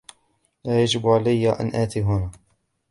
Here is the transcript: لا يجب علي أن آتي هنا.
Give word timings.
لا 0.65 0.81
يجب 0.81 1.07
علي 1.07 1.49
أن 1.49 1.75
آتي 1.75 2.01
هنا. 2.01 2.31